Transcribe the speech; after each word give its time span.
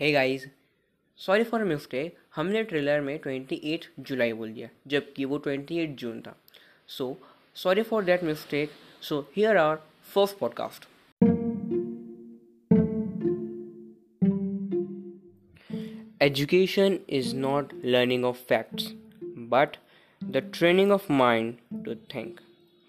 Hey 0.00 0.12
guys 0.12 0.48
sorry 1.16 1.44
for 1.44 1.64
mistake 1.64 2.16
हमने 2.36 2.62
trailer 2.62 3.00
में 3.00 3.20
28 3.20 3.78
जुलाई 4.00 4.32
बोल 4.32 4.52
दिया, 4.52 4.68
जबकि 4.86 5.24
वो 5.24 5.38
28 5.38 5.86
जून 5.86 6.20
था। 6.20 6.40
So 6.86 7.18
sorry 7.54 7.82
for 7.82 8.04
that 8.04 8.22
mistake 8.22 8.70
so 9.02 9.20
here 9.36 9.56
are 9.56 9.76
first 10.14 10.38
podcast 10.38 10.84
education 16.22 16.98
is 17.10 17.36
not 17.36 17.72
learning 17.84 18.24
of 18.24 18.36
facts 18.36 18.88
but 19.24 19.76
the 20.24 20.36
training 20.36 20.92
of 20.92 21.12
mind 21.12 21.54
to 21.84 21.94
think 21.94 22.40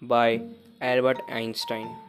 by 0.04 0.34
Albert 0.82 1.18
Einstein 1.30 2.01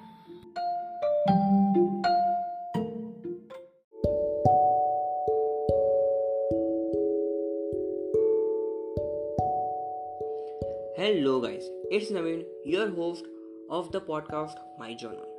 guys 11.43 11.89
it's 11.92 12.11
Naveen 12.11 12.46
your 12.68 12.88
host 12.88 13.25
of 13.71 13.89
the 13.89 13.96
podcast 13.96 14.79
my 14.79 14.93
journal 14.93 15.34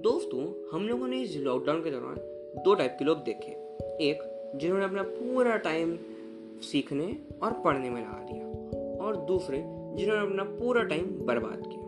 दोस्तों, 0.00 0.68
हम 0.72 0.88
लोगों 0.88 1.08
ने 1.08 1.22
इस 1.22 1.36
lockdown 1.36 1.84
के 1.84 1.90
दौरान 1.90 2.16
दो 2.64 2.74
type 2.74 2.96
के 2.98 3.04
लोग 3.04 3.18
देखे। 3.18 3.52
एक, 4.04 4.18
जिन्होंने 4.56 4.84
अपना 4.84 5.02
पूरा 5.02 5.56
टाइम 5.56 5.98
सीखने 6.62 7.16
और 7.42 7.52
पढ़ने 7.52 7.90
में 7.90 8.00
लगा 8.00 8.26
दिया। 8.32 8.46
और 9.06 9.16
दूसरे, 9.16 9.58
जिन्होंने 9.66 10.26
अपना 10.26 10.44
पूरा 10.44 10.82
टाइम 10.82 11.06
बर्बाद 11.26 11.62
किया। 11.66 11.84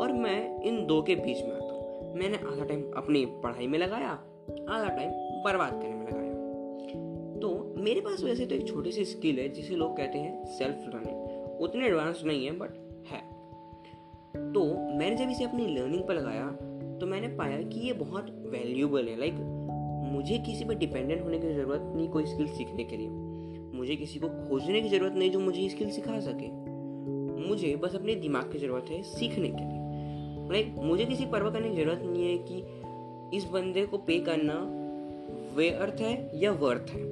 और 0.00 0.12
मैं 0.12 0.62
इन 0.62 0.86
दो 0.86 1.02
के 1.02 1.14
बीच 1.14 1.42
में 1.42 1.52
आता 1.52 1.72
हूँ। 1.72 2.14
मैंने 2.14 2.36
आधा 2.36 2.64
टाइम 2.64 2.92
अपनी 2.92 3.26
पढ़ाई 3.26 3.66
में 3.66 3.78
लगाया, 3.78 4.10
आधा 4.68 4.88
टाइम 4.88 5.10
बर्बाद 5.44 5.72
करने 5.72 5.94
में 5.94 6.06
लगाया। 6.06 6.34
तो 7.40 7.74
मेरे 7.76 8.00
पास 8.00 8.22
वैसे 8.22 8.46
तो 8.46 8.54
एक 8.54 8.68
छोटी 8.68 8.92
सी 8.92 9.04
स्किल 9.04 9.38
है, 9.38 9.48
जिसे 9.48 9.74
लोग 9.74 9.96
कहते 9.96 10.18
हैं 10.18 10.44
सेल्फ 10.44 10.78
लर्निंग 10.78 11.27
उतने 11.60 11.86
एडवांस 11.86 12.22
नहीं 12.26 12.44
है 12.46 12.52
बट 12.58 12.70
है। 13.08 13.20
तो 14.52 14.64
मैंने 14.98 15.16
जब 15.16 15.30
इसे 15.30 15.44
अपनी 15.44 15.66
लर्निंग 15.66 16.02
पर 16.02 16.14
लगाया 16.14 16.50
तो 17.00 17.06
मैंने 17.06 17.28
पाया 17.28 17.62
कि 17.62 17.80
ये 17.80 17.92
बहुत 17.92 18.30
वैल्यूबल 18.50 19.08
है। 19.08 19.18
लाइक 19.18 19.34
मुझे 20.12 20.38
किसी 20.38 20.64
पर 20.64 20.74
डिपेंडेंट 20.74 21.22
होने 21.24 21.38
की 21.38 21.52
ज़रूरत 21.54 21.92
नहीं 21.96 22.08
कोई 22.08 22.26
स्किल 22.26 22.46
सीखने 22.48 22.84
के 22.84 22.96
लिए। 22.96 23.08
मुझे 23.78 23.96
किसी 23.96 24.18
को 24.18 24.28
खोजने 24.28 24.80
की 24.80 24.88
ज़रूरत 24.88 25.12
नहीं 25.12 25.30
जो 25.30 25.40
मुझे 25.40 25.68
स्किल 25.68 25.90
सिखा 25.90 26.18
सके। 26.20 26.50
मुझे 27.48 27.74
बस 27.76 27.94
अपने 27.94 28.14
दिमाग 28.14 28.52
की 28.52 28.58
ज़रूरत 28.58 28.90
है 28.90 29.02
सीखने 29.02 29.48
के 29.48 29.64
लिए। 29.64 29.86
लाइक 30.52 30.74
मुझे 30.78 31.04
किसी 31.04 31.26
परवाह 31.26 31.52
करने 31.52 31.68
की 31.70 31.76
ज़रूरत 31.76 32.02
नहीं 32.04 32.24
है 32.24 32.38
कि 32.42 33.36
इस 33.36 33.44
बंदे 33.44 33.84
को 33.86 33.98
पे 33.98 34.18
करना 34.20 34.54
वे 35.56 35.68
अर्थ 35.70 36.00
है 36.00 36.30
या 36.34 36.52
वर्थ 36.52 36.90
है। 36.90 37.02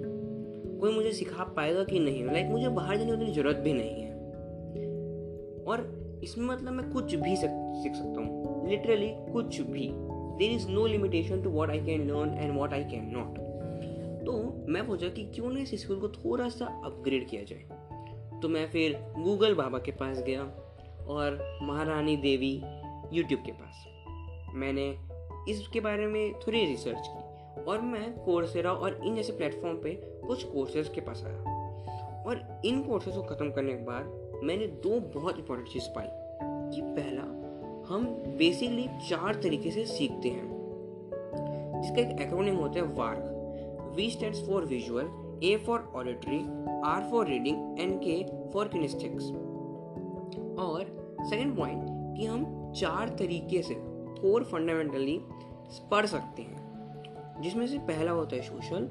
कोई 0.79 0.93
मुझे 0.93 1.13
सिखा 1.13 1.45
पाएगा 1.57 1.85
कि 1.85 1.99
नहीं? 1.99 2.25
लाइक 2.25 2.47
मुझे 2.47 2.69
बाहर 2.69 2.97
जाने 2.97 3.27
की 3.27 3.33
ज़रूरत 3.33 3.57
भी 3.57 3.73
नहीं 3.73 4.03
है। 4.03 4.06
और 5.67 6.21
इसमें 6.25 6.47
मतलब 6.47 6.73
मैं 6.73 6.91
कुछ 6.91 7.15
भी 7.15 7.37
सीख 7.37 7.95
सकता 7.95 8.21
हूँ। 8.21 8.69
लिटरली 8.69 9.09
कुछ 9.33 9.61
भी। 9.61 9.89
There 10.39 10.51
is 10.51 10.69
no 10.69 10.87
limitation 10.87 11.43
to 11.43 11.51
what 11.51 11.71
I 11.71 11.81
can 11.81 12.07
learn 12.09 12.35
and 12.35 12.57
what 12.59 12.73
I 12.73 12.85
can 12.85 13.11
not 13.13 13.45
तो 14.27 14.33
मैं 14.69 14.87
सोचा 14.87 15.09
कि 15.09 15.25
क्यों 15.35 15.51
ना 15.53 15.61
इस 15.61 15.75
स्कूल 15.83 15.99
को 16.01 16.09
थोड़ा 16.09 16.49
सा 16.49 16.67
अपग्रेड 16.85 17.29
किया 17.29 17.43
जाए। 17.43 18.41
तो 18.41 18.49
मैं 18.49 18.67
फिर 18.71 18.97
गूगल 19.19 19.55
बाबा 19.55 19.79
के 19.79 19.93
पास 19.93 20.23
गया 20.23 20.43
और 21.09 21.39
महारानी 21.63 22.17
देवी 22.17 22.53
यूट्यूब 23.13 23.43
के 23.47 23.53
पास। 23.53 23.85
मैंने 24.55 24.89
इसके 25.49 25.81
बारे 25.81 26.07
में 26.07 26.33
थोड़ी 26.41 26.65
रिसर्च 26.65 27.07
की 27.07 27.63
और 27.63 27.81
मैं 27.81 28.13
कोर्सेरा 28.19 28.73
और 28.73 29.01
इन 29.05 29.17
जैसे 29.17 29.33
प्लेटफॉर्म 29.33 29.77
पे 29.77 29.91
कुछ 30.27 30.45
कोर्सेज 30.45 30.89
के 30.89 31.01
पास 31.01 31.23
आया। 31.27 31.55
और 32.23 32.63
इन 32.65 32.83
कोर्सेज 32.83 33.15
को 33.15 33.23
ख़त्म 33.23 33.51
करने 33.51 33.73
के 33.73 33.85
बाद 33.85 34.26
मैंने 34.43 34.67
दो 34.67 35.21
बहुत 35.21 35.39
इंपॉर्टेंट 35.39 35.69
चीज़ 35.69 35.85
पाई। 35.89 36.07
कि 36.43 36.83
पहला, 36.83 37.23
हम 37.95 38.05
बेसिकली 38.39 38.89
चार 38.89 39.35
तरीके 39.35 39.71
से 39.71 39.85
सीखते 39.85 40.29
हैं। 40.29 40.57
जिसका 41.83 42.01
एक 42.01 42.21
एक्रोनिम 42.21 42.57
होता 42.57 42.75
है 42.75 42.83
VARK 42.83 43.33
V 43.97 44.11
stands 44.11 44.49
for 44.49 44.65
visual 44.65 45.05
A 45.45 45.57
for 45.57 45.93
auditory 45.95 46.39
R 46.85 47.11
for 47.11 47.27
reading 47.27 47.81
and 47.81 48.01
K 48.01 48.27
for 48.53 48.69
kinesthetics 48.69 49.25
और 50.59 51.07
सेकेंड 51.21 51.57
पॉइंट 51.57 51.87
कि 52.17 52.27
हम 52.27 52.73
चार 52.73 53.09
तरीके 53.09 53.63
से 53.63 53.75
फोर 54.23 54.45
फंडामेंटली 54.45 55.21
पढ़ 55.91 56.07
सकते 56.07 56.43
हैं। 56.43 56.67
जिसमें 57.41 57.67
से 57.67 57.79
पहला 57.79 58.11
होता 58.11 58.37
है 58.37 58.43
सोशल 58.43 58.83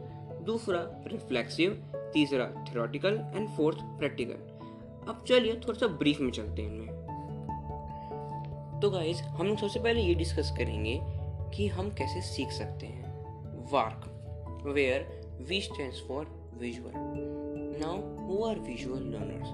दूसरा 0.46 1.04
रिफ्लेक्सिव 1.08 1.84
तीसरा 1.96 2.66
थ्योरेटिकल 2.72 3.32
एंड 3.36 3.50
फोर्थ 3.50 3.78
प्रैक्टिकल 3.82 4.55
अब 5.10 5.24
चलिए 5.28 5.54
थोड़ा 5.54 5.80
सा 5.80 5.88
ब्रीफ 5.88 6.20
में 6.22 6.32
चलते 6.32 6.62
हैं 6.62 6.70
इनमें। 6.70 6.96
तो 8.82 8.90
गाइज़ 8.90 9.22
हम 9.22 9.48
लोग 9.48 9.58
सबसे 9.58 9.80
पहले 9.80 10.02
ये 10.02 10.14
डिस्कस 10.14 10.54
करेंगे 10.58 11.00
कि 11.56 11.68
हम 11.68 11.90
कैसे 11.90 12.22
सीख 12.22 12.52
सकते 12.52 12.86
हैं। 12.86 13.04
VARK 13.72 14.64
where 14.66 15.22
V 15.50 15.62
stand 15.62 15.94
for 16.08 16.52
visual 16.58 16.92
now 17.82 17.98
who 18.28 18.44
are 18.44 18.60
visual 18.60 19.04
learners 19.04 19.50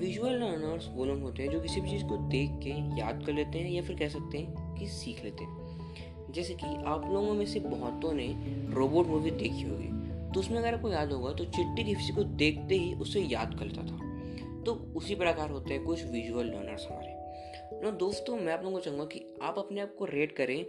visual 0.00 0.32
learners 0.32 0.88
वो 0.92 1.04
लोग 1.04 1.22
होते 1.22 1.42
हैं 1.42 1.50
जो 1.50 1.60
किसी 1.60 1.80
भी 1.80 1.90
चीज़ 1.90 2.04
को 2.04 2.16
देख 2.16 2.50
के 2.50 2.70
याद 3.00 3.22
कर 3.26 3.32
लेते 3.32 3.58
हैं 3.58 3.70
या 3.70 3.82
फिर 3.82 3.96
कह 3.96 4.08
सकते 4.08 4.38
हैं 4.38 4.74
कि 4.74 4.88
सीख 4.88 5.24
लेते 5.24 5.44
हैं। 5.44 6.32
जैसे 6.32 6.54
कि 6.54 6.66
आप 6.66 7.10
लोगों 7.12 7.34
में 7.34 7.46
से 7.46 7.60
बहुतों 7.60 8.12
ने 8.12 8.26
रोबोट 8.74 9.06
मूवी 9.06 9.30
देखी 9.30 9.62
होगी। 9.62 9.88
तो 10.32 10.40
उसमें 10.40 10.58
अगर 10.58 10.74
आपको 10.74 10.90
याद 10.90 11.12
होगा 11.12 11.32
तो 11.32 11.44
चिट्टी 11.44 11.84
किसी 11.84 12.12
को 12.12 12.24
देखते 12.24 12.74
ही 12.74 12.94
उसे 12.94 13.20
याद 13.20 13.54
कर 13.58 13.64
लेता 13.64 13.82
था। 13.82 14.15
तो 14.66 14.72
उसी 14.96 15.14
प्रकार 15.14 15.50
होते 15.50 15.74
हैं 15.74 15.84
कुछ 15.84 16.04
विजुअल 16.04 16.46
लर्नर्स 16.46 16.86
हमारे। 16.86 17.80
ना 17.82 17.90
दोस्तों, 17.90 18.36
मैं 18.36 18.52
आप 18.52 18.62
लोगों 18.64 18.78
को 18.78 18.84
चाहूँगा 18.84 19.04
कि 19.04 19.24
आप 19.42 19.58
अपने 19.58 19.80
आप 19.80 19.94
को 19.98 20.04
रेट 20.04 20.32
करें 20.32 20.64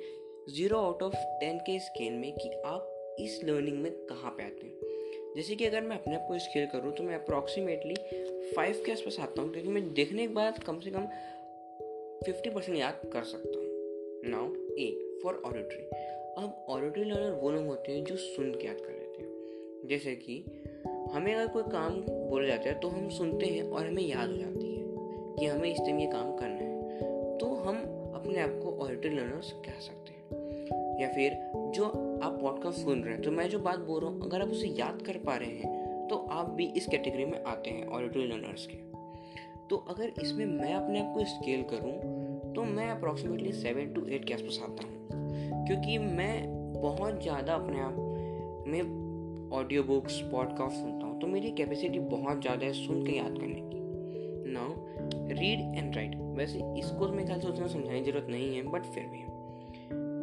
ज़ीरो 0.49 0.77
आउट 0.77 1.01
ऑफ़ 1.03 1.15
टेन 1.39 1.57
के 1.59 1.79
स्केल 1.79 2.13
में 2.13 2.31
कि 2.33 2.49
आप 2.65 3.15
इस 3.19 3.39
लर्निंग 3.43 3.77
में 3.77 3.91
कहाँ 4.07 4.31
पे 4.31 4.43
आते 4.43 4.65
हैं। 4.65 5.33
जैसे 5.35 5.55
कि 5.55 5.65
अगर 5.65 5.81
मैं 5.81 5.97
अपने 5.97 6.15
आप 6.15 6.25
को 6.27 6.37
स्केल 6.39 6.65
करूँ 6.65 6.91
तो 6.91 7.03
मैं 7.03 7.15
अप्रॉक्सीमेटली 7.15 7.95
फाइव 8.55 8.81
के 8.85 8.91
आसपास 8.91 9.19
आता 9.19 9.41
हूँ, 9.41 9.51
क्योंकि 9.51 9.69
मैं 9.69 9.93
देखने 9.93 10.27
के 10.27 10.33
बाद 10.33 10.63
कम 10.63 10.79
से 10.79 10.91
कम 10.91 11.07
फिफ्टी 12.25 12.49
परसेंट 12.49 12.77
याद 12.77 13.01
कर 13.13 13.23
सकता 13.23 13.59
हूँ। 13.59 14.31
नाउ 14.31 14.53
ए 14.79 15.19
फॉर 15.23 15.41
ऑडिटरी 15.45 15.83
अब 16.37 16.65
ऑडिटरी 16.69 17.03
लर्नर 17.03 17.31
वो 17.41 17.51
लोग 17.51 17.65
होते 17.65 17.91
हैं 17.91 18.03
जो 18.03 18.15
सुन 18.15 18.51
के 18.51 18.67
याद 18.67 18.81
कर 18.81 18.91
लेते 18.91 19.21
हैं। 19.21 19.87
जैसे 19.87 20.15
कि 20.15 20.43
हमें 21.13 21.33
अगर 21.35 21.47
कोई 21.47 21.63
काम 21.63 21.93
बोला 22.29 22.47
जाता 22.47 22.69
है 22.69 22.79
तो 22.79 22.87
हम 22.87 23.07
सुनते 23.09 23.45
हैं 23.45 23.63
और 23.63 23.87
हमें 23.87 24.03
याद 24.03 24.29
हो 24.29 24.37
जाती 24.37 24.65
है 24.67 25.35
कि 25.35 25.45
हमें 25.45 25.69
इस 25.71 25.79
टाइम 25.79 25.99
ये 25.99 26.07
काम 26.07 26.35
करना 26.37 26.55
है। 26.55 27.37
तो 27.37 27.53
हम 27.57 27.77
अपने 28.15 28.39
आप 28.39 28.59
को 28.63 28.77
ऑडिटर 28.85 29.09
लर्नर्स 29.11 29.51
कह 29.65 29.79
सकते 29.79 30.11
हैं। 30.11 31.01
या 31.01 31.07
फिर 31.07 31.37
जो 31.75 31.85
आप 32.23 32.37
पॉडकास्ट 32.41 32.79
सुन 32.79 33.03
रहे 33.03 33.13
हैं 33.13 33.21
तो 33.21 33.31
मैं 33.31 33.47
जो 33.49 33.59
बात 33.59 33.79
बोल 33.79 34.01
रहा 34.01 34.09
हूँ, 34.09 34.21
अगर 34.21 34.41
आप 34.41 34.49
उसे 34.49 34.67
याद 34.69 35.01
कर 35.01 35.17
पा 35.17 35.35
रहे 35.35 35.49
हैं 35.49 36.07
तो 36.07 36.15
आप 36.31 36.49
भी 36.49 36.65
इस 36.77 36.85
कैटेगरी 36.87 37.25
में 37.25 37.43
आते 37.43 37.69
हैं 37.69 37.87
ऑडिटरी 37.87 38.27
लर्नर्स 38.27 38.65
के। 38.65 38.77
तो 39.69 39.75
अगर 39.89 40.13
इसमें 40.21 40.45
मैं 40.45 40.73
अपने 40.73 40.99
आप 40.99 41.13
को 41.13 41.23
स्केल 41.25 41.63
करूँ 41.71 42.53
तो 42.55 42.63
मैं 42.65 42.89
अप्रॉक्सीमेटली 42.89 43.51
सेवन 43.53 43.93
टू 43.93 44.05
एट 44.07 44.25
के 44.25 44.33
आसपास 44.33 44.59
आता 44.63 44.87
हूँ। 44.87 45.65
क्योंकि 45.67 45.97
मैं 45.97 46.33
बहुत 46.73 47.21
ज़्यादा 47.23 47.53
अपने 47.53 47.79
आप 47.79 47.95
में 48.67 48.81
ऑडियो 49.53 49.83
बुक्स 49.83 50.19
पॉडकास्ट 50.31 50.75
सुनता 50.75 51.05
हूँ 51.05 51.19
तो 51.21 51.27
मेरी 51.27 51.49
कैपेसिटी 51.51 51.99
बहुत 51.99 52.41
ज़्यादा 52.41 52.65
है 52.65 52.71
सुन 52.75 53.05
के 53.05 53.11
याद 53.11 53.37
करने 53.37 53.61
की। 53.63 54.51
नाउ 54.51 55.29
रीड 55.29 55.59
एंड 55.77 55.95
राइट 55.95 56.15
वैसे 56.37 56.57
इसको 56.79 57.07
तो 57.07 57.13
मेरे 57.13 57.25
ख्याल 57.25 57.39
से 57.39 57.47
उतना 57.47 57.67
समझाने 57.67 57.99
की 58.01 58.11
ज़रूरत 58.11 58.27
नहीं 58.29 58.55
है 58.55 58.63
बट 58.63 58.85
फिर 58.85 59.03
भी 59.03 59.23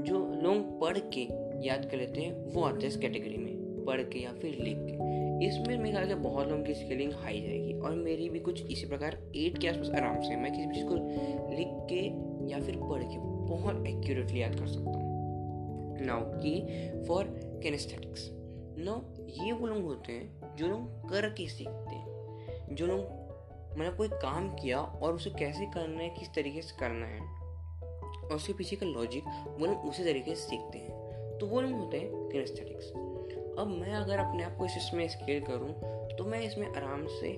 जो 0.05 0.19
लोग 0.43 0.79
पढ़ 0.81 0.99
के 1.15 1.23
याद 1.67 1.89
कर 1.91 1.97
लेते 1.97 2.21
हैं, 2.21 2.33
वो 2.55 2.63
आते 2.63 2.81
हैं 2.81 2.89
इस 2.89 2.97
कैटेगरी 2.97 3.37
में, 3.37 3.85
पढ़ 3.87 4.03
के 4.03 4.19
या 4.19 4.33
फिर 4.33 4.59
लिख 4.61 4.77
के। 4.81 5.47
इसमें 5.47 5.77
मेरे 5.79 5.91
ख्याल 5.91 6.09
से 6.09 6.15
बहुत 6.15 6.49
लोगों 6.49 6.63
की 6.65 6.75
स्किलिंग 6.75 7.13
हाई 7.15 7.41
जाएगी, 7.41 7.73
और 7.75 7.95
मेरी 7.95 8.29
भी 8.29 8.39
कुछ 8.41 8.63
इसी 8.67 8.87
प्रकार 8.87 9.19
एट 9.37 9.59
के 9.59 9.69
आसपास 9.69 9.91
आराम 9.91 10.21
से 10.23 10.37
मैं 10.37 10.53
किसी 10.53 10.71
चीज़ 10.75 10.87
को 10.87 10.95
लिख 11.57 11.69
के 11.93 12.03
या 12.53 12.61
फिर 12.61 12.77
पढ़ 12.83 13.03
के 13.03 13.19
बहुत 13.49 13.87
एक्यूरेटली 13.87 14.43
याद 14.43 14.59
कर 14.61 14.67
सकता 14.67 14.91
हूँ। 14.91 16.07
नाउ 16.07 16.21
की 16.37 17.05
फॉर 17.09 17.25
कैनेस्थेटिक्स 17.63 18.31
नो 18.77 18.95
ये 19.37 19.53
वो 19.53 19.67
लोग 19.67 19.85
होते 19.85 20.13
हैं 20.13 20.55
जो 20.57 20.67
लोग 20.67 21.11
करके 21.11 21.49
सीखते 21.49 21.95
हैं, 21.95 22.75
जो 22.75 22.87
लोग 22.87 23.23
मतलब 23.79 23.97
कोई 23.97 24.09
काम 24.13 24.49
किया 24.55 24.81
और 24.81 25.15
उसे 25.15 25.31
कैसे 25.31 25.67
करना 25.67 26.01
है, 26.01 26.09
किस 26.11 26.29
तरीके 26.35 26.63
से 26.63 26.77
करना 26.81 27.07
है, 27.07 27.21
और 28.21 28.35
उसके 28.35 28.53
पीछे 28.53 28.77
का 28.77 28.87
लॉजिक 28.87 29.25
वो 29.59 29.67
लोग 29.67 29.85
उसी 29.89 30.05
तरीके 30.05 30.35
से 30.35 30.49
सीखते 30.49 30.79
हैं। 30.79 31.39
तो 31.39 31.47
वो 31.47 31.61
लोग 31.61 31.73
होते 31.73 31.99
हैं 31.99 32.29
किनेस्थेटिक्स 32.29 32.93
अब 33.59 33.67
मैं 33.71 33.93
अगर 33.95 34.19
अपने 34.19 34.43
आप 34.43 34.57
को 34.59 34.65
इस 34.65 34.77
इसमें 34.77 35.07
स्केल 35.09 35.41
करूँ 35.41 35.73
तो 36.17 36.25
मैं 36.25 36.41
इसमें 36.41 36.67
आराम 36.67 37.07
से 37.11 37.37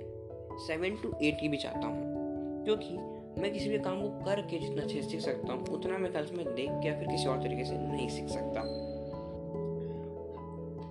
सेवन 0.66 0.96
टू 0.96 1.12
एट 1.22 1.40
की 1.40 1.48
भी 1.48 1.56
चाहता 1.56 1.86
हूँ, 1.86 2.64
क्योंकि 2.64 2.96
मैं 3.40 3.52
किसी 3.52 3.68
भी 3.68 3.78
काम 3.78 4.00
को 4.02 4.24
करके 4.24 4.58
जितना 4.58 4.82
अच्छे 4.82 5.02
से 5.02 5.08
सीख 5.08 5.20
सकता 5.20 5.52
हूँ, 5.52 5.66
उतना 5.68 5.98
मैं 5.98 6.12
कल 6.12 6.28
मैं 6.36 6.46
देख 6.54 6.70
के 6.72 6.88
या 6.88 6.98
फिर 6.98 7.08
किसी 7.08 7.28
और 7.28 7.42
तरीके 7.42 7.64
से 7.64 7.78
नहीं 7.78 8.08
सीख 8.08 8.28
सकता। 8.28 8.60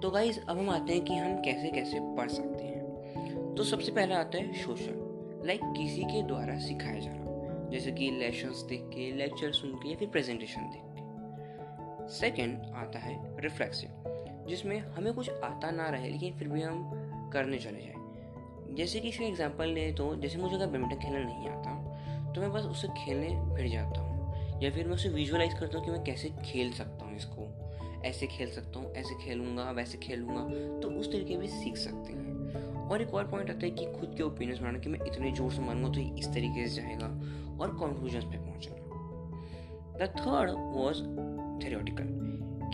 तो 0.05 0.09
गाइज़ 0.11 0.39
अब 0.39 0.57
हम 0.57 0.69
आते 0.69 0.93
हैं 0.93 1.03
कि 1.05 1.13
हम 1.13 1.35
कैसे 1.41 1.69
कैसे 1.71 1.99
पढ़ 2.17 2.27
सकते 2.29 2.63
हैं। 2.63 3.53
तो 3.55 3.63
सबसे 3.63 3.91
पहले 3.91 4.13
आता 4.15 4.37
है 4.37 4.53
सोशल 4.53 5.47
लाइक 5.47 5.61
किसी 5.77 6.03
के 6.03 6.21
द्वारा 6.23 6.57
सिखाया 6.59 6.99
जाना। 6.99 7.69
जैसे 7.71 7.91
कि 7.91 8.09
लेशंस 8.11 8.61
देख 8.69 8.81
के 8.83 9.09
लेक्चर 9.11 9.51
सुन 9.51 9.73
के, 9.73 9.89
या 9.89 9.95
फिर 9.95 10.07
प्रेजेंटेशन 10.07 10.69
देख 10.69 10.83
के। 10.91 12.13
सेकेंड 12.13 12.61
आता 12.75 12.99
है 12.99 13.41
रिफ्लेक्सिव 13.41 14.45
जिसमें 14.49 14.77
हमें 14.79 15.13
कुछ 15.13 15.29
आता 15.29 15.71
ना 15.71 15.89
रहे, 15.89 16.09
लेकिन 16.09 16.33
फिर 16.33 16.47
भी 16.47 16.61
हम 16.61 17.29
करने 17.33 17.57
चले 17.57 17.81
जाए। 17.81 18.75
जैसे 18.75 18.99
कि 18.99 19.09
इसका 19.09 19.25
एग्जांपल 19.25 19.69
ले 19.69 19.91
तो 19.93 20.15
जैसे 20.15 20.37
मुझे 20.37 20.55
अगर 20.55 20.67
बैडमिंटन 20.67 20.99
खेलना 20.99 21.19
नहीं 21.19 21.49
आता 21.49 22.33
तो 22.33 22.41
मैं 22.41 22.51
बस 22.53 22.65
उसे 22.67 22.87
खेलने 22.97 23.35
भिड़ 23.55 23.69
जाता 23.69 24.01
हूँ, 24.01 24.61
या 24.63 24.71
फिर 24.71 24.87
मैं 24.87 24.95
उसे 24.95 25.09
विजुअलाइज 25.09 25.53
करता 25.53 25.77
हूँ 25.77 25.85
कि 25.85 25.91
मैं 25.91 26.03
कैसे 26.03 26.29
खेल 26.45 26.71
सकता 26.73 27.05
हूँ 27.05 27.15
इसको। 27.17 27.53
ऐसे 28.05 28.27
खेल 28.27 28.51
सकता 28.51 28.79
हूँ, 28.79 28.93
ऐसे 28.93 29.15
खेलूँगा, 29.15 29.71
वैसे 29.71 29.97
खेलूँगा 29.97 30.43
तो 30.79 30.89
उस 30.99 31.11
तरीके 31.11 31.37
भी 31.37 31.47
सीख 31.47 31.77
सकते 31.77 32.13
हैं। 32.13 32.23
और 32.85 33.01
एक 33.01 33.13
और 33.13 33.27
पॉइंट 33.27 33.49
आता 33.49 33.65
है 33.65 33.71
कि 33.71 33.85
खुद 33.91 34.13
के 34.17 34.23
ओपिनियंस 34.23 34.59
बनाना 34.59 34.79
कि 34.79 34.89
मैं 34.89 34.99
इतने 35.07 35.31
ज़ोर 35.31 35.51
से 35.51 35.61
मारूँगा 35.61 35.89
तो 35.89 35.99
इस 36.19 36.27
तरीके 36.27 36.67
से 36.67 36.81
जाएगा 36.81 37.07
और 37.61 37.75
कंक्लूजन 37.75 38.19
पे 38.21 38.37
पहुँचना। 38.37 38.75
द 39.97 40.09
थर्ड 40.19 40.51
वॉज़ 40.75 41.01
थेरियोटिकल 41.65 42.07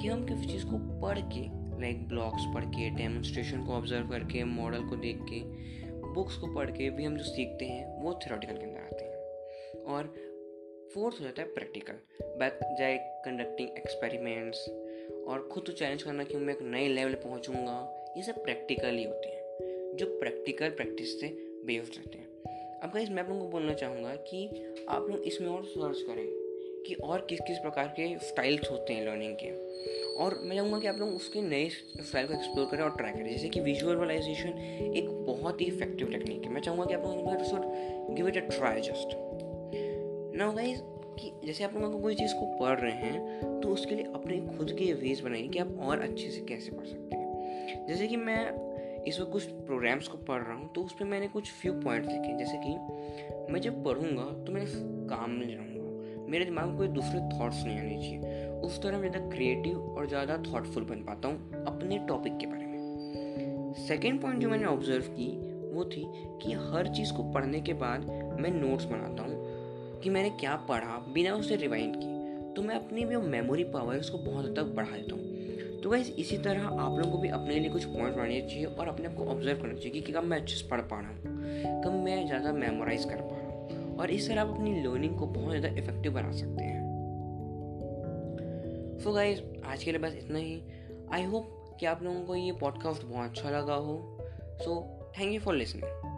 कि 0.01 0.07
हम 0.07 0.25
किसी 0.25 0.47
चीज़ 0.47 0.65
को 0.65 0.77
पढ़ 1.01 1.19
के 1.19 1.41
लाइक 1.81 2.07
ब्लॉग्स 2.07 2.45
पढ़ 2.55 2.65
के 2.65 2.89
डेमोन्स्ट्रेशन 2.89 3.63
को 3.65 3.73
ऑब्ज़र्व 3.73 4.09
करके 4.09 4.43
मॉडल 4.43 4.83
को 4.83 4.95
देख 4.95 5.21
के 5.23 5.39
बुक्स 6.13 6.37
को 6.37 6.47
पढ़ 6.47 6.71
के 6.71 6.89
भी 6.89 7.05
हम 7.05 7.17
जो 7.17 7.23
सीखते 7.23 7.65
हैं, 7.65 8.01
वो 8.03 8.19
थेरोटिकल 8.25 8.53
के 8.53 8.63
अंदर 8.63 8.79
आते 8.79 9.05
हैं। 9.05 9.83
और 9.83 10.13
फोर्थ 10.93 11.19
हो 11.19 11.23
जाता 11.23 11.41
है 11.41 11.47
प्रैक्टिकल 11.47 12.75
जाए 12.79 12.97
कंडक्टिंग 13.25 13.69
एक्सपेरिमेंट्स 13.69 14.65
और 15.27 15.47
खुद 15.51 15.63
तो 15.67 15.71
चैलेंज 15.71 16.03
करना 16.03 16.23
कि 16.23 16.37
मैं 16.37 16.53
एक 16.53 16.61
नए 16.61 16.87
लेवल 16.87 17.13
पहुंचूँगा, 17.13 18.13
ये 18.17 18.23
सब 18.23 18.43
प्रैक्टिकल 18.43 18.95
ही 18.95 19.03
होते 19.03 19.27
हैं, 19.27 19.95
जो 19.97 20.05
प्रैक्टिकल 20.19 20.69
प्रैक्टिस 20.69 21.19
से 21.21 21.27
बेस्ड 21.65 21.97
रहते 21.97 22.17
हैं। 22.17 22.29
अब 22.83 22.91
गाइस 22.93 23.09
मैं 23.09 23.23
आप 23.23 23.29
लोगों 23.29 23.41
को 23.41 23.47
बोलना 23.47 23.73
चाहूँगा 23.73 24.15
कि 24.27 24.47
आप 24.89 25.07
लोग 25.09 25.19
इसमें 25.21 25.49
और 25.49 25.63
सर्च 25.65 26.01
करें 26.01 26.25
कि 26.87 26.93
और 26.93 27.25
किस 27.29 27.39
किस 27.39 27.57
प्रकार 27.57 27.87
के 27.87 28.07
स्टाइल्स 28.19 28.71
होते 28.71 28.93
हैं 28.93 29.05
लर्निंग 29.05 29.35
के। 29.35 29.49
और 30.23 30.39
मैं 30.43 30.55
चाहूँगा 30.55 30.79
कि 30.79 30.87
आप 30.87 30.95
लोग 30.99 31.09
उसके 31.09 31.41
नए 31.41 31.69
स्टाइल 31.69 32.27
को 32.27 32.33
एक्सप्लोर 32.33 32.65
करें 32.71 32.83
और 32.83 32.95
ट्राई 32.97 33.11
करें। 33.11 33.29
जैसे 33.29 33.49
कि 33.49 33.59
विजुअलाइजेशन 33.59 34.49
एक 34.97 35.09
बहुत 35.27 35.61
ही 35.61 35.65
इफ़ेक्टिव 35.65 36.11
टेक्निक 36.11 36.43
है। 36.43 36.49
मैं 36.49 36.61
चाहूँगा 36.61 36.85
कि 36.85 36.93
आप 36.93 37.05
लोग 37.05 38.15
give 38.15 38.27
it 38.27 38.37
a 38.37 38.47
try 38.47 38.81
just 38.81 39.15
now 40.37 40.53
guys 40.53 40.81
कि 41.13 41.31
जैसे 41.45 41.63
आप 41.63 41.73
लोगों 41.73 41.89
को 41.89 41.99
कोई 41.99 42.15
चीज़ 42.15 42.33
को 42.35 42.45
पढ़ 42.59 42.79
रहे 42.79 42.91
हैं 42.93 43.59
तो 43.61 43.69
उसके 43.69 43.95
लिए 43.95 44.05
अपने 44.15 44.39
खुद 44.57 44.71
के 44.71 44.91
वेज 44.95 45.21
बनाइए 45.21 45.47
कि 45.47 45.59
आप 45.59 45.75
और 45.79 46.01
अच्छे 46.01 46.29
से 46.29 46.41
कैसे 46.45 46.71
पढ़ 46.71 46.85
सकते 46.85 47.15
हैं। 47.15 47.85
जैसे 47.87 48.07
कि 48.07 48.17
मैं 48.17 49.03
इस 49.03 49.19
वक्त 49.19 49.31
कुछ 49.31 49.43
प्रोग्राम्स 49.67 50.07
को 50.07 50.17
पढ़ 50.19 50.41
रहा 50.41 50.53
हूँ 50.53 50.71
तो 50.73 50.81
उस 50.83 50.93
पर 50.93 51.05
मैंने 51.05 51.27
कुछ 51.27 51.51
फ्यू 51.51 51.73
पॉइंट्स 51.75 52.09
लिखे। 52.09 52.37
जैसे 52.37 52.57
कि 52.57 53.51
मैं 53.53 53.61
जब 53.61 53.83
पढ़ूँगा 53.85 54.23
तो 54.45 54.53
मैं 54.53 54.65
काम 55.09 55.31
में 55.31 55.45
रहूँगा 55.47 56.27
मेरे 56.31 56.45
दिमाग 56.45 56.67
में 56.67 56.77
कोई 56.77 56.87
दूसरे 56.89 57.19
थॉट्स 57.31 57.63
नहीं 57.65 57.79
आने 57.79 57.95
चाहिए। 57.95 58.49
उस 58.61 58.81
तरह 58.83 58.99
मैं 58.99 59.09
ज़्यादा 59.11 59.29
क्रिएटिव 59.29 59.79
और 59.79 60.07
ज़्यादा 60.07 60.37
थॉटफुल 60.43 60.83
बन 60.85 61.03
पाता 61.03 61.27
हूँ 61.27 61.65
अपने 61.65 61.97
टॉपिक 62.07 62.37
के 62.37 62.45
बारे 62.45 62.65
में। 62.65 63.73
सेकेंड 63.87 64.21
पॉइंट 64.21 64.41
जो 64.41 64.49
मैंने 64.49 64.65
ऑब्ज़र्व 64.65 65.03
की, 65.09 65.27
वो 65.73 65.83
थी 65.85 66.03
कि 66.41 66.53
हर 66.63 66.87
चीज़ 66.87 67.13
को 67.13 67.23
पढ़ने 67.33 67.61
के 67.61 67.73
बाद 67.75 68.05
मैं 68.39 68.51
नोट्स 68.51 68.85
बनाता 68.85 69.23
हूँ। 69.23 69.40
कि 70.03 70.09
मैंने 70.09 70.29
क्या 70.29 70.55
पढ़ा 70.69 70.97
बिना 71.13 71.33
उसे 71.35 71.55
रिवाइंड 71.55 71.95
किए। 71.95 72.53
तो 72.55 72.61
मैं 72.61 72.75
अपनी 72.75 73.03
जो 73.05 73.21
मेमोरी 73.21 73.63
पावर 73.63 73.97
उसको 73.97 74.17
बहुत 74.17 74.55
तक 74.55 74.73
बढ़ा 74.75 74.91
देता 74.91 75.15
हूँ। 75.15 75.79
तो 75.81 75.89
वैस 75.89 76.09
इसी 76.19 76.37
तरह 76.37 76.65
आप 76.65 76.97
लोगों 76.97 77.11
को 77.11 77.17
भी 77.17 77.29
अपने 77.29 77.59
लिए 77.59 77.69
कुछ 77.69 77.85
पॉइंट 77.85 78.15
बनाने 78.15 78.41
चाहिए 78.41 78.65
और 78.65 78.87
अपने 78.87 79.07
आप 79.07 79.13
को 79.13 79.25
ऑब्ज़र्व 79.25 79.61
करना 79.61 79.73
चाहिए 79.73 80.01
कि 80.01 80.11
कब 80.11 80.23
मैं 80.23 80.41
अच्छे 80.41 80.55
से 80.55 80.67
पढ़ 80.69 80.81
पा 80.81 80.99
रहा 80.99 81.09
हूँ, 81.09 81.81
कब 81.83 81.93
मैं 82.05 82.25
ज़्यादा 82.27 82.51
मेमोराइज 82.53 83.05
कर 83.05 83.21
पा 83.21 83.35
रहा 83.35 83.47
हूँ। 83.47 83.97
और 83.97 84.11
इस 84.11 84.27
तरह 84.29 84.41
आप 84.41 84.49
अपनी 84.49 84.81
लर्निंग 84.83 85.17
को 85.19 85.27
बहुत 85.27 85.49
ज़्यादा 85.49 85.81
इफ़ेक्टिव 85.81 86.13
बना 86.13 86.31
सकते 86.31 86.63
हैं। 86.63 86.79
सो 88.99 89.09
so 89.09 89.15
गाइज़ 89.15 89.41
आज 89.65 89.83
के 89.83 89.91
लिए 89.91 90.01
बस 90.01 90.15
इतना 90.15 90.39
ही। 90.39 90.61
आई 91.13 91.23
होप 91.23 91.77
कि 91.79 91.85
आप 91.85 92.03
लोगों 92.03 92.21
को 92.21 92.35
ये 92.35 92.51
पॉडकास्ट 92.51 93.05
बहुत 93.05 93.29
अच्छा 93.29 93.49
लगा 93.49 93.75
हो। 93.75 94.17
So 94.61 94.81
thank 95.19 95.33
you 95.33 95.39
for 95.39 95.55
listening 95.55 96.10